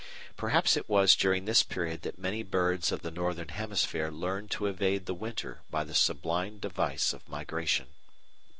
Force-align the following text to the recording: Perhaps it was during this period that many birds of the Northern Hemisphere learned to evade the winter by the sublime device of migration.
Perhaps 0.35 0.75
it 0.75 0.89
was 0.89 1.15
during 1.15 1.45
this 1.45 1.61
period 1.61 2.01
that 2.01 2.17
many 2.17 2.41
birds 2.41 2.91
of 2.91 3.03
the 3.03 3.11
Northern 3.11 3.49
Hemisphere 3.49 4.09
learned 4.09 4.49
to 4.49 4.65
evade 4.65 5.05
the 5.05 5.13
winter 5.13 5.61
by 5.69 5.83
the 5.83 5.93
sublime 5.93 6.57
device 6.57 7.13
of 7.13 7.29
migration. 7.29 7.89